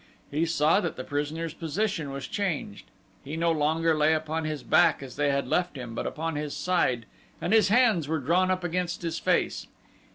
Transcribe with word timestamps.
He 0.31 0.47
saw 0.47 0.79
that 0.79 0.95
the 0.95 1.03
prisoner's 1.03 1.53
position 1.53 2.09
was 2.09 2.25
changed 2.27 2.85
he 3.23 3.37
no 3.37 3.51
longer 3.51 3.95
lay 3.95 4.15
upon 4.15 4.45
his 4.45 4.63
back 4.63 5.03
as 5.03 5.15
they 5.15 5.29
had 5.29 5.47
left 5.47 5.75
him, 5.77 5.93
but 5.93 6.07
upon 6.07 6.35
his 6.35 6.55
side 6.57 7.05
and 7.39 7.53
his 7.53 7.67
hands 7.67 8.07
were 8.07 8.17
drawn 8.17 8.49
up 8.49 8.63
against 8.63 9.03
his 9.03 9.19
face. 9.19 9.67